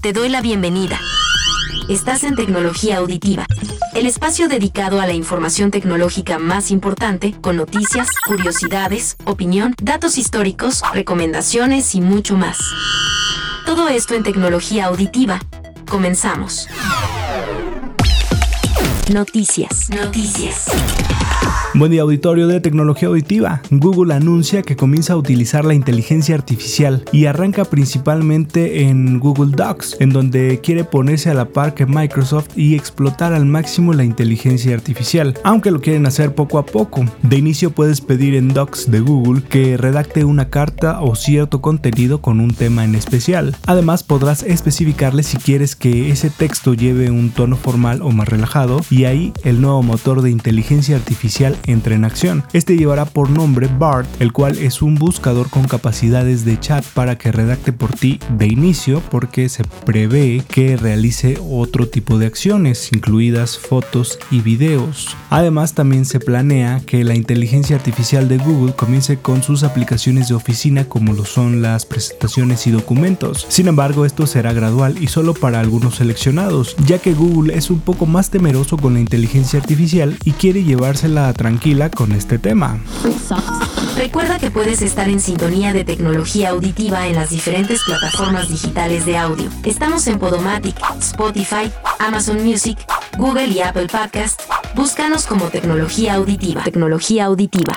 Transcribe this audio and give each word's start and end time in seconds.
Te 0.00 0.12
doy 0.12 0.28
la 0.28 0.40
bienvenida. 0.40 0.98
Estás 1.88 2.24
en 2.24 2.34
Tecnología 2.34 2.98
Auditiva, 2.98 3.46
el 3.94 4.06
espacio 4.06 4.48
dedicado 4.48 5.00
a 5.00 5.06
la 5.06 5.12
información 5.12 5.70
tecnológica 5.70 6.38
más 6.38 6.70
importante, 6.70 7.34
con 7.40 7.56
noticias, 7.56 8.08
curiosidades, 8.26 9.16
opinión, 9.24 9.74
datos 9.82 10.18
históricos, 10.18 10.82
recomendaciones 10.92 11.94
y 11.94 12.00
mucho 12.00 12.36
más. 12.36 12.58
Todo 13.66 13.88
esto 13.88 14.14
en 14.14 14.22
Tecnología 14.22 14.86
Auditiva. 14.86 15.40
Comenzamos. 15.88 16.68
Noticias. 19.12 19.90
Noticias. 19.90 20.66
Buen 21.74 21.90
día 21.90 22.02
auditorio 22.02 22.48
de 22.48 22.60
tecnología 22.60 23.08
auditiva. 23.08 23.62
Google 23.70 24.12
anuncia 24.12 24.60
que 24.60 24.76
comienza 24.76 25.14
a 25.14 25.16
utilizar 25.16 25.64
la 25.64 25.72
inteligencia 25.72 26.34
artificial 26.34 27.02
y 27.12 27.24
arranca 27.24 27.64
principalmente 27.64 28.82
en 28.82 29.18
Google 29.18 29.56
Docs, 29.56 29.96
en 29.98 30.10
donde 30.10 30.60
quiere 30.62 30.84
ponerse 30.84 31.30
a 31.30 31.34
la 31.34 31.46
par 31.46 31.72
que 31.72 31.86
Microsoft 31.86 32.58
y 32.58 32.74
explotar 32.74 33.32
al 33.32 33.46
máximo 33.46 33.94
la 33.94 34.04
inteligencia 34.04 34.74
artificial, 34.74 35.32
aunque 35.44 35.70
lo 35.70 35.80
quieren 35.80 36.04
hacer 36.04 36.34
poco 36.34 36.58
a 36.58 36.66
poco. 36.66 37.06
De 37.22 37.38
inicio 37.38 37.70
puedes 37.70 38.02
pedir 38.02 38.34
en 38.34 38.48
Docs 38.48 38.90
de 38.90 39.00
Google 39.00 39.42
que 39.42 39.78
redacte 39.78 40.26
una 40.26 40.50
carta 40.50 41.00
o 41.00 41.14
cierto 41.14 41.62
contenido 41.62 42.20
con 42.20 42.40
un 42.40 42.52
tema 42.52 42.84
en 42.84 42.94
especial. 42.94 43.56
Además 43.64 44.02
podrás 44.02 44.42
especificarle 44.42 45.22
si 45.22 45.38
quieres 45.38 45.74
que 45.74 46.10
ese 46.10 46.28
texto 46.28 46.74
lleve 46.74 47.10
un 47.10 47.30
tono 47.30 47.56
formal 47.56 48.02
o 48.02 48.10
más 48.10 48.28
relajado 48.28 48.82
y 48.90 49.04
ahí 49.04 49.32
el 49.42 49.62
nuevo 49.62 49.82
motor 49.82 50.20
de 50.20 50.30
inteligencia 50.30 50.96
artificial 50.96 51.56
entra 51.66 51.94
en 51.94 52.04
acción. 52.04 52.44
Este 52.52 52.76
llevará 52.76 53.04
por 53.04 53.30
nombre 53.30 53.68
BART, 53.78 54.06
el 54.20 54.32
cual 54.32 54.58
es 54.58 54.82
un 54.82 54.96
buscador 54.96 55.50
con 55.50 55.64
capacidades 55.64 56.44
de 56.44 56.58
chat 56.58 56.84
para 56.84 57.18
que 57.18 57.32
redacte 57.32 57.72
por 57.72 57.92
ti 57.92 58.18
de 58.36 58.46
inicio 58.46 59.02
porque 59.10 59.48
se 59.48 59.64
prevé 59.84 60.42
que 60.48 60.76
realice 60.76 61.38
otro 61.40 61.88
tipo 61.88 62.18
de 62.18 62.26
acciones, 62.26 62.92
incluidas 62.92 63.58
fotos 63.58 64.18
y 64.30 64.40
videos. 64.40 65.16
Además 65.30 65.74
también 65.74 66.04
se 66.04 66.20
planea 66.20 66.80
que 66.84 67.04
la 67.04 67.14
inteligencia 67.14 67.76
artificial 67.76 68.28
de 68.28 68.38
Google 68.38 68.74
comience 68.74 69.18
con 69.18 69.42
sus 69.42 69.62
aplicaciones 69.62 70.28
de 70.28 70.34
oficina 70.34 70.84
como 70.84 71.12
lo 71.12 71.24
son 71.24 71.62
las 71.62 71.86
presentaciones 71.86 72.66
y 72.66 72.70
documentos. 72.70 73.46
Sin 73.48 73.68
embargo, 73.68 74.04
esto 74.04 74.26
será 74.26 74.52
gradual 74.52 74.96
y 75.00 75.06
solo 75.06 75.34
para 75.34 75.60
algunos 75.60 75.96
seleccionados, 75.96 76.76
ya 76.86 76.98
que 76.98 77.14
Google 77.14 77.56
es 77.56 77.70
un 77.70 77.80
poco 77.80 78.06
más 78.06 78.30
temeroso 78.30 78.76
con 78.76 78.94
la 78.94 79.00
inteligencia 79.00 79.58
artificial 79.58 80.16
y 80.24 80.32
quiere 80.32 80.64
llevársela 80.64 81.28
a 81.28 81.32
tranquila 81.52 81.90
con 81.90 82.12
este 82.12 82.38
tema. 82.38 82.78
Recuerda 83.94 84.38
que 84.38 84.50
puedes 84.50 84.80
estar 84.80 85.10
en 85.10 85.20
sintonía 85.20 85.74
de 85.74 85.84
tecnología 85.84 86.48
auditiva 86.48 87.06
en 87.08 87.16
las 87.16 87.28
diferentes 87.28 87.82
plataformas 87.84 88.48
digitales 88.48 89.04
de 89.04 89.18
audio. 89.18 89.50
Estamos 89.62 90.06
en 90.06 90.18
Podomatic, 90.18 90.74
Spotify, 90.98 91.70
Amazon 91.98 92.42
Music, 92.42 92.78
Google 93.18 93.48
y 93.48 93.60
Apple 93.60 93.88
Podcast. 93.88 94.40
Búscanos 94.74 95.26
como 95.26 95.50
tecnología 95.50 96.14
auditiva. 96.14 96.62
Tecnología 96.62 97.26
auditiva. 97.26 97.76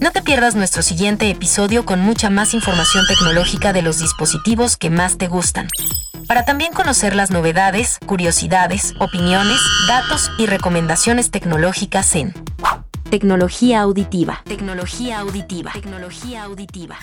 No 0.00 0.10
te 0.10 0.20
pierdas 0.20 0.56
nuestro 0.56 0.82
siguiente 0.82 1.30
episodio 1.30 1.86
con 1.86 2.00
mucha 2.00 2.28
más 2.28 2.54
información 2.54 3.04
tecnológica 3.06 3.72
de 3.72 3.82
los 3.82 4.00
dispositivos 4.00 4.76
que 4.76 4.90
más 4.90 5.16
te 5.16 5.28
gustan. 5.28 5.68
Para 6.26 6.44
también 6.44 6.72
conocer 6.72 7.14
las 7.14 7.30
novedades, 7.30 7.98
curiosidades, 8.04 8.94
opiniones, 8.98 9.60
datos 9.86 10.30
y 10.38 10.46
recomendaciones 10.46 11.30
tecnológicas 11.30 12.14
en 12.16 12.34
Tecnología 13.10 13.82
auditiva. 13.82 14.42
Tecnología 14.44 15.20
auditiva. 15.20 15.70
Tecnología 15.72 16.42
auditiva. 16.42 16.96